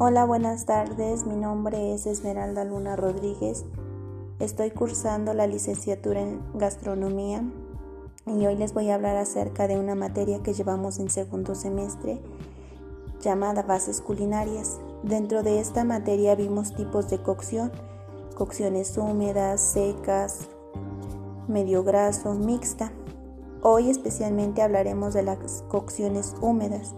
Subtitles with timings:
[0.00, 1.26] Hola, buenas tardes.
[1.26, 3.64] Mi nombre es Esmeralda Luna Rodríguez.
[4.38, 7.42] Estoy cursando la licenciatura en gastronomía
[8.24, 12.20] y hoy les voy a hablar acerca de una materia que llevamos en segundo semestre
[13.20, 14.78] llamada bases culinarias.
[15.02, 17.72] Dentro de esta materia vimos tipos de cocción,
[18.36, 20.48] cocciones húmedas, secas,
[21.48, 22.92] medio graso, mixta.
[23.62, 26.94] Hoy especialmente hablaremos de las cocciones húmedas.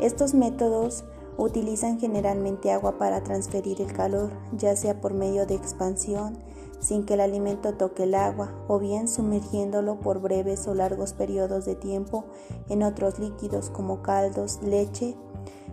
[0.00, 1.04] Estos métodos
[1.36, 6.38] utilizan generalmente agua para transferir el calor, ya sea por medio de expansión,
[6.80, 11.64] sin que el alimento toque el agua, o bien sumergiéndolo por breves o largos periodos
[11.64, 12.24] de tiempo
[12.68, 15.14] en otros líquidos como caldos, leche,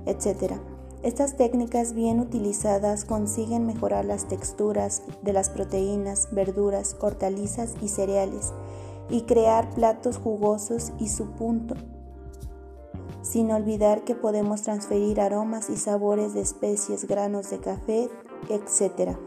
[0.05, 0.53] etc.
[1.03, 8.51] Estas técnicas bien utilizadas consiguen mejorar las texturas de las proteínas, verduras, hortalizas y cereales
[9.09, 11.75] y crear platos jugosos y su punto
[13.27, 18.09] sin olvidar que podemos transferir aromas y sabores de especies, granos de café,
[18.49, 19.17] etc.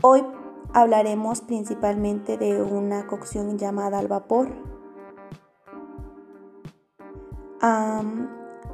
[0.00, 0.24] Hoy
[0.72, 4.48] hablaremos principalmente de una cocción llamada al vapor.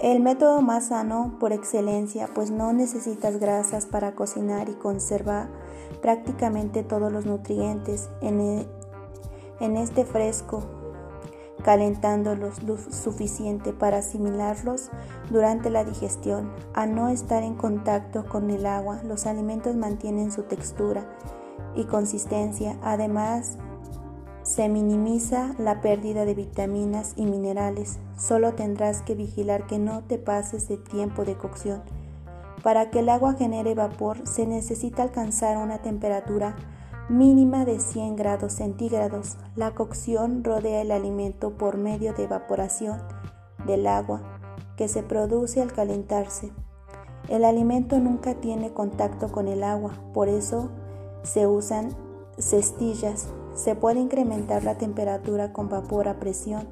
[0.01, 5.48] el método más sano por excelencia, pues no necesitas grasas para cocinar y conserva
[6.01, 8.69] prácticamente todos los nutrientes en, e,
[9.61, 10.82] en este fresco
[11.65, 14.91] calentándolos lo suficiente para asimilarlos
[15.31, 16.53] durante la digestión.
[16.75, 21.07] Al no estar en contacto con el agua, los alimentos mantienen su textura
[21.75, 22.77] y consistencia.
[22.83, 23.59] Además,
[24.43, 27.99] se minimiza la pérdida de vitaminas y minerales.
[28.17, 31.83] Solo tendrás que vigilar que no te pases de tiempo de cocción.
[32.63, 36.57] Para que el agua genere vapor se necesita alcanzar una temperatura
[37.13, 39.37] mínima de 100 grados centígrados.
[39.55, 42.99] La cocción rodea el alimento por medio de evaporación
[43.67, 44.23] del agua
[44.77, 46.53] que se produce al calentarse.
[47.29, 50.70] El alimento nunca tiene contacto con el agua, por eso
[51.23, 51.91] se usan
[52.39, 53.29] cestillas.
[53.55, 56.67] Se puede incrementar la temperatura con vapor a presión,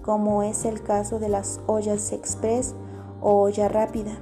[0.00, 2.76] como es el caso de las ollas express
[3.20, 4.12] o olla rápida.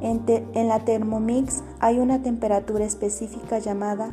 [0.00, 4.12] En, la Thermomix hay una temperatura específica llamada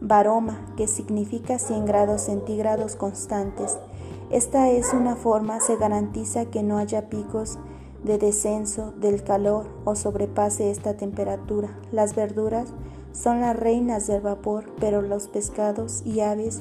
[0.00, 3.78] baroma, que significa 100 grados centígrados constantes.
[4.30, 7.58] Esta es una forma, se garantiza que no haya picos
[8.02, 11.68] de descenso del calor o sobrepase esta temperatura.
[11.92, 12.68] Las verduras
[13.12, 16.60] son las reinas del vapor, pero los pescados y aves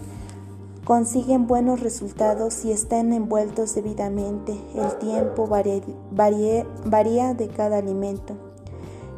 [0.86, 4.60] consiguen buenos resultados si están envueltos debidamente.
[4.76, 8.51] El tiempo varía de cada alimento.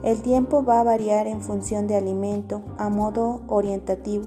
[0.03, 4.25] El tiempo va a variar en función de alimento a modo orientativo.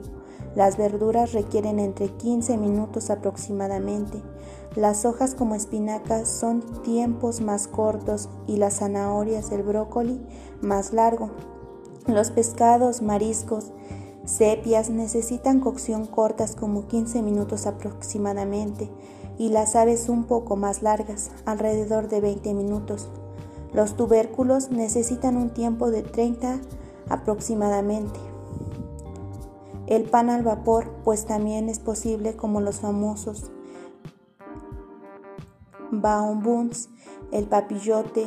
[0.55, 4.23] Las verduras requieren entre 15 minutos aproximadamente.
[4.75, 10.19] Las hojas como espinacas son tiempos más cortos y las zanahorias, el brócoli
[10.63, 11.29] más largo.
[12.07, 13.73] Los pescados, mariscos,
[14.25, 18.91] sepias necesitan cocción cortas como 15 minutos aproximadamente
[19.37, 23.11] y las aves un poco más largas, alrededor de 20 minutos.
[23.77, 26.61] Los tubérculos necesitan un tiempo de 30
[27.11, 28.19] aproximadamente.
[29.87, 33.51] El pan al vapor, pues también es posible como los famosos
[35.91, 36.89] baum buns,
[37.33, 38.27] el papillote,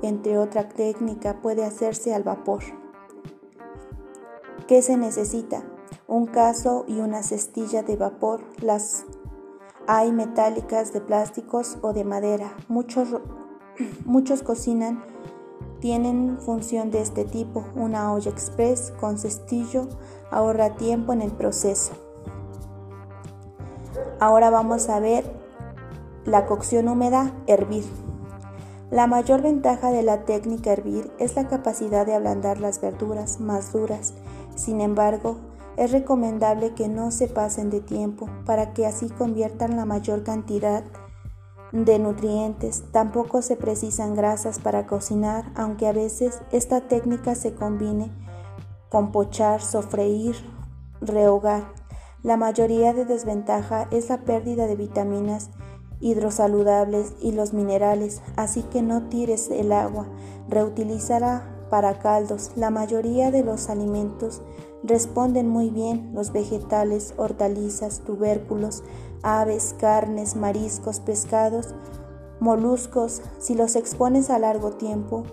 [0.00, 2.62] entre otra técnica, puede hacerse al vapor.
[4.66, 5.62] ¿Qué se necesita?
[6.08, 8.40] Un caso y una cestilla de vapor.
[8.62, 9.04] Las
[9.86, 12.56] hay metálicas de plásticos o de madera.
[12.68, 13.08] Muchos
[14.04, 15.04] Muchos cocinan
[15.80, 17.64] tienen función de este tipo.
[17.74, 19.88] Una olla express con cestillo
[20.30, 21.92] ahorra tiempo en el proceso.
[24.18, 25.24] Ahora vamos a ver
[26.24, 27.84] la cocción húmeda, hervir.
[28.90, 33.72] La mayor ventaja de la técnica hervir es la capacidad de ablandar las verduras más
[33.72, 34.14] duras.
[34.54, 35.36] Sin embargo,
[35.76, 40.82] es recomendable que no se pasen de tiempo para que así conviertan la mayor cantidad
[40.82, 41.05] de
[41.72, 42.84] de nutrientes.
[42.92, 48.12] Tampoco se precisan grasas para cocinar, aunque a veces esta técnica se combine
[48.88, 50.36] con pochar, sofreír,
[51.00, 51.72] rehogar.
[52.22, 55.50] La mayoría de desventaja es la pérdida de vitaminas
[56.00, 60.06] hidrosaludables y los minerales, así que no tires el agua,
[60.48, 62.52] reutilízala para caldos.
[62.56, 64.42] La mayoría de los alimentos
[64.82, 68.82] responden muy bien, los vegetales, hortalizas, tubérculos,
[69.22, 71.74] aves, carnes, mariscos, pescados,
[72.40, 75.24] moluscos, si los expones a largo tiempo,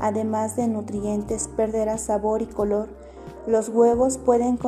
[0.00, 2.88] además de nutrientes, perderás sabor y color.
[3.46, 4.58] Los huevos pueden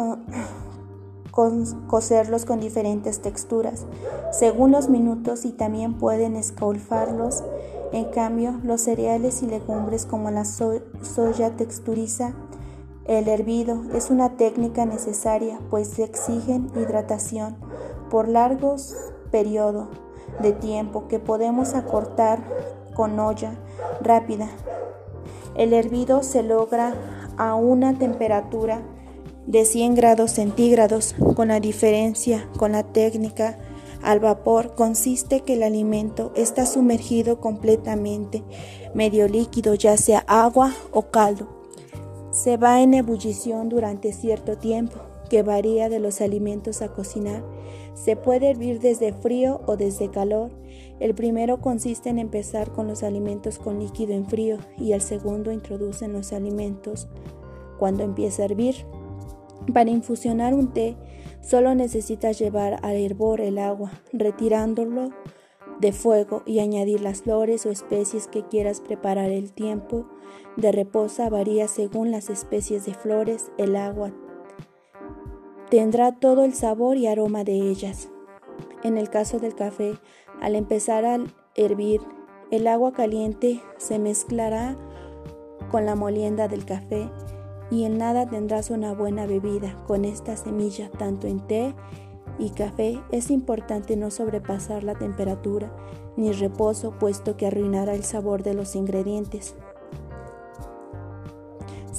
[1.87, 3.87] cocerlos con diferentes texturas,
[4.33, 7.45] según los minutos y también pueden escalfarlos.
[7.93, 12.35] En cambio, los cereales y legumbres como la soya texturiza
[13.11, 17.57] el hervido es una técnica necesaria pues exigen hidratación
[18.11, 18.95] por largos
[19.31, 19.89] periodos
[20.43, 22.43] de tiempo que podemos acortar
[22.95, 23.55] con olla
[24.03, 24.49] rápida.
[25.55, 26.95] El hervido se logra
[27.37, 28.83] a una temperatura
[29.47, 33.59] de 100 grados centígrados, con la diferencia con la técnica
[34.03, 38.43] al vapor consiste que el alimento está sumergido completamente,
[38.95, 41.49] medio líquido, ya sea agua o caldo.
[42.31, 47.43] Se va en ebullición durante cierto tiempo, que varía de los alimentos a cocinar.
[47.95, 50.51] Se puede hervir desde frío o desde calor.
[50.99, 55.53] El primero consiste en empezar con los alimentos con líquido en frío y el segundo
[55.53, 57.09] introduce los alimentos
[57.79, 58.75] cuando empieza a hervir.
[59.73, 60.97] Para infusionar un té,
[61.41, 65.11] solo necesitas llevar al hervor el agua, retirándolo
[65.81, 69.31] de fuego y añadir las flores o especies que quieras preparar.
[69.31, 70.07] El tiempo
[70.57, 74.13] de reposa varía según las especies de flores, el agua
[75.71, 78.09] tendrá todo el sabor y aroma de ellas.
[78.83, 79.95] En el caso del café,
[80.41, 81.19] al empezar a
[81.55, 82.01] hervir,
[82.51, 84.77] el agua caliente se mezclará
[85.71, 87.09] con la molienda del café
[87.71, 91.73] y en nada tendrás una buena bebida con esta semilla, tanto en té
[92.41, 93.01] y café.
[93.13, 95.73] Es importante no sobrepasar la temperatura
[96.17, 99.55] ni reposo, puesto que arruinará el sabor de los ingredientes.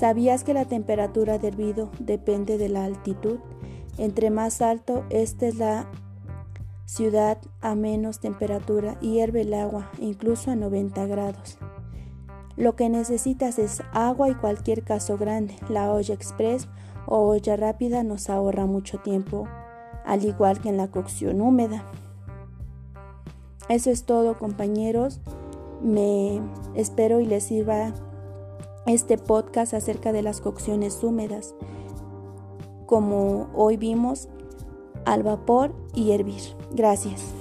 [0.01, 3.37] ¿Sabías que la temperatura de hervido depende de la altitud?
[3.99, 5.91] Entre más alto esta es la
[6.85, 11.59] ciudad, a menos temperatura hierve el agua, incluso a 90 grados.
[12.57, 15.55] Lo que necesitas es agua y cualquier caso grande.
[15.69, 16.67] La olla express
[17.05, 19.47] o olla rápida nos ahorra mucho tiempo,
[20.03, 21.85] al igual que en la cocción húmeda.
[23.69, 25.21] Eso es todo compañeros.
[25.79, 26.41] Me
[26.73, 27.93] espero y les sirva
[28.85, 31.55] este podcast acerca de las cocciones húmedas,
[32.85, 34.27] como hoy vimos
[35.05, 36.41] al vapor y hervir.
[36.71, 37.40] Gracias.